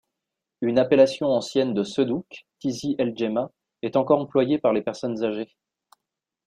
Une 0.61 0.79
appellation 0.79 1.27
ancienne 1.27 1.75
de 1.75 1.83
Seddouk, 1.83 2.47
Tizi 2.57 2.95
l'Djemâa, 2.97 3.51
est 3.83 3.95
encore 3.95 4.19
employée 4.19 4.57
par 4.57 4.73
les 4.73 4.81
personnes 4.81 5.23
âgées. 5.23 5.55